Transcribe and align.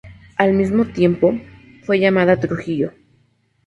Al 0.35 0.53
mismo 0.53 0.87
tiempo, 0.87 1.39
fue 1.83 1.99
llamada 1.99 2.39
Trujillo. 2.39 2.91